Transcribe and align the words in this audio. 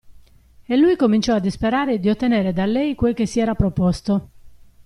E 0.65 0.77
lui 0.77 0.95
cominciò 0.95 1.35
a 1.35 1.39
disperare 1.39 1.99
di 1.99 2.09
ottenere 2.09 2.53
da 2.53 2.65
lei 2.65 2.95
quel 2.95 3.13
che 3.13 3.27
si 3.27 3.39
era 3.39 3.53
proposto. 3.53 4.29